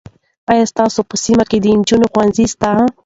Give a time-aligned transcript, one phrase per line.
[0.51, 2.69] آیا ستاسو په سیمه کې د نجونو ښوونځی سته؟